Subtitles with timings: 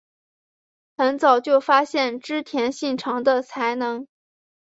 [0.97, 4.07] 很早就发现织田信长的才能。